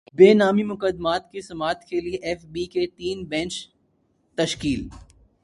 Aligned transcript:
بے 0.17 0.33
نامی 0.33 0.63
مقدمات 0.63 1.29
کی 1.31 1.41
سماعت 1.41 1.83
کیلئے 1.85 2.17
ایف 2.21 2.45
بی 2.45 2.65
کے 2.65 2.85
تین 2.87 3.23
بینچ 3.25 3.53
تشکیل 4.37 4.87